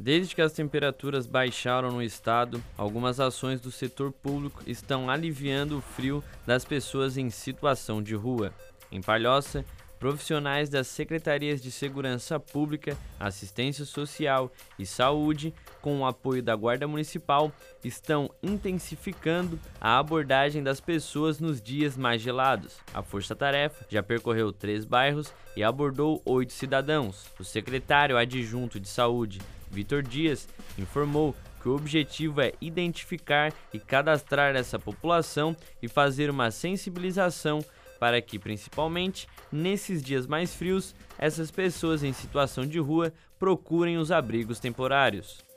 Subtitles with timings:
[0.00, 5.80] Desde que as temperaturas baixaram no estado, algumas ações do setor público estão aliviando o
[5.80, 8.52] frio das pessoas em situação de rua.
[8.92, 9.64] Em Palhoça,
[9.98, 16.86] profissionais das secretarias de Segurança Pública, Assistência Social e Saúde, com o apoio da Guarda
[16.86, 17.52] Municipal,
[17.84, 22.76] estão intensificando a abordagem das pessoas nos dias mais gelados.
[22.94, 27.26] A Força Tarefa já percorreu três bairros e abordou oito cidadãos.
[27.38, 30.48] O secretário adjunto de Saúde, Vitor Dias,
[30.78, 37.64] informou que o objetivo é identificar e cadastrar essa população e fazer uma sensibilização
[37.98, 44.10] para que, principalmente nesses dias mais frios, essas pessoas em situação de rua procurem os
[44.10, 45.47] abrigos temporários.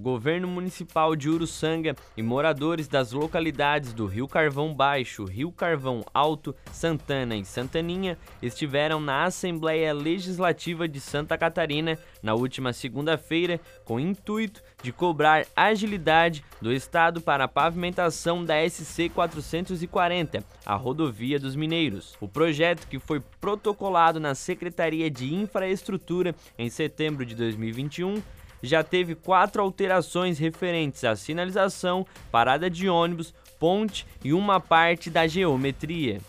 [0.00, 6.54] Governo municipal de Uruçanga e moradores das localidades do Rio Carvão Baixo, Rio Carvão Alto,
[6.72, 14.00] Santana e Santaninha estiveram na Assembleia Legislativa de Santa Catarina na última segunda-feira com o
[14.00, 21.54] intuito de cobrar agilidade do Estado para a pavimentação da SC 440, a rodovia dos
[21.54, 22.16] Mineiros.
[22.20, 28.22] O projeto, que foi protocolado na Secretaria de Infraestrutura em setembro de 2021,
[28.62, 35.26] já teve quatro alterações referentes à sinalização, parada de ônibus, ponte e uma parte da
[35.26, 36.20] geometria.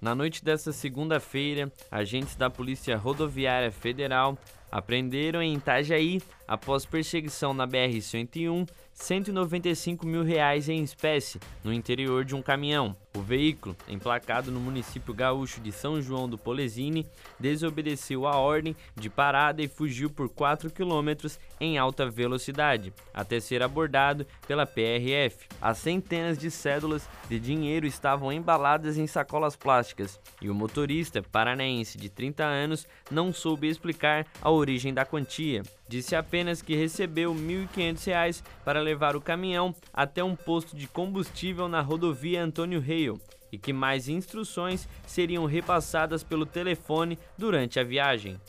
[0.00, 4.38] Na noite desta segunda-feira, agentes da Polícia Rodoviária Federal
[4.72, 8.66] apreenderam em Itajaí, após perseguição na BR-101,
[9.00, 12.94] 195 mil reais em espécie no interior de um caminhão.
[13.16, 17.06] O veículo, emplacado no município gaúcho de São João do Polesine,
[17.40, 23.62] desobedeceu a ordem de parada e fugiu por 4 quilômetros em alta velocidade, até ser
[23.62, 25.48] abordado pela PRF.
[25.60, 31.98] As centenas de cédulas de dinheiro estavam embaladas em sacolas plásticas e o motorista, paranaense
[31.98, 35.62] de 30 anos, não soube explicar a origem da quantia.
[35.90, 41.66] Disse apenas que recebeu R$ 1.500 para levar o caminhão até um posto de combustível
[41.66, 43.20] na rodovia Antônio Hale
[43.50, 48.40] e que mais instruções seriam repassadas pelo telefone durante a viagem.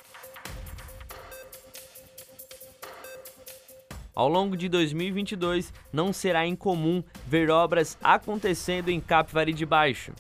[4.14, 10.14] Ao longo de 2022, não será incomum ver obras acontecendo em Capivari de Baixo.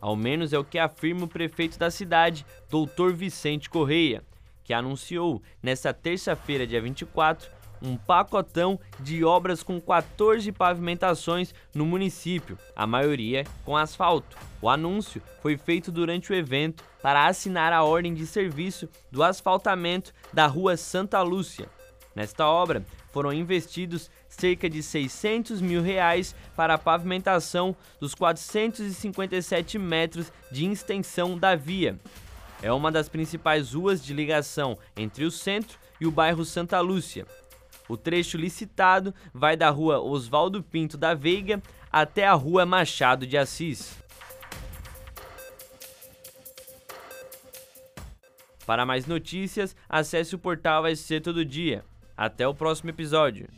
[0.00, 3.12] Ao menos é o que afirma o prefeito da cidade, Dr.
[3.12, 4.22] Vicente Correia
[4.70, 7.50] que anunciou nesta terça-feira, dia 24,
[7.82, 14.38] um pacotão de obras com 14 pavimentações no município, a maioria com asfalto.
[14.62, 20.14] O anúncio foi feito durante o evento para assinar a ordem de serviço do asfaltamento
[20.32, 21.68] da Rua Santa Lúcia.
[22.14, 30.32] Nesta obra foram investidos cerca de 600 mil reais para a pavimentação dos 457 metros
[30.52, 31.98] de extensão da via,
[32.62, 37.26] é uma das principais ruas de ligação entre o centro e o bairro Santa Lúcia.
[37.88, 41.60] O trecho licitado vai da rua Oswaldo Pinto da Veiga
[41.90, 43.98] até a rua Machado de Assis.
[48.64, 51.84] Para mais notícias, acesse o portal SC Todo Dia.
[52.16, 53.48] Até o próximo episódio.